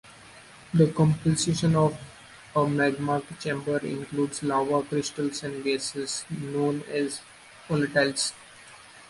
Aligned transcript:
The 0.73 0.87
composition 0.93 1.75
of 1.75 1.95
a 2.55 2.67
magma 2.67 3.21
chamber 3.39 3.77
includes 3.85 4.41
lava, 4.41 4.81
crystals 4.81 5.43
and 5.43 5.63
gases 5.63 6.25
known 6.31 6.81
as 6.91 7.21
volatiles. 7.67 8.33